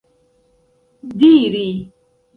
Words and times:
diri 1.19 1.69